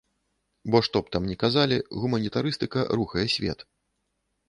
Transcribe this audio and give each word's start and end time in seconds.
Бо, 0.75 0.81
што 0.87 1.01
б 1.03 1.13
там 1.17 1.27
ні 1.33 1.37
казалі, 1.45 1.79
гуманітарыстыка 2.01 2.89
рухае 3.01 3.27
свет. 3.39 3.59